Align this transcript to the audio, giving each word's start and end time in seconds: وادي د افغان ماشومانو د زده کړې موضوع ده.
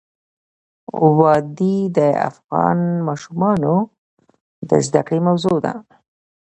وادي 1.17 1.77
د 1.97 1.99
افغان 2.29 2.79
ماشومانو 3.07 3.73
د 4.69 4.71
زده 4.87 5.01
کړې 5.07 5.19
موضوع 5.27 5.57
ده. 5.65 5.73